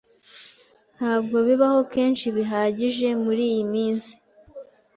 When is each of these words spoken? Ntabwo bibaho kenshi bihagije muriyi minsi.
Ntabwo 0.97 1.37
bibaho 1.47 1.79
kenshi 1.93 2.25
bihagije 2.37 3.07
muriyi 3.23 3.63
minsi. 3.73 4.13